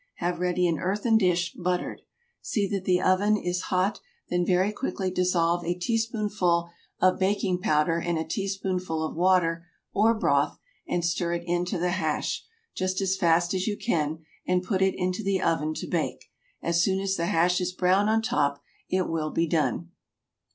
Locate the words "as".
12.99-13.15, 13.53-13.67, 16.63-16.81, 16.99-17.15